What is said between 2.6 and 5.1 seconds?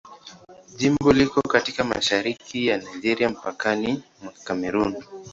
ya Nigeria, mpakani wa Kamerun.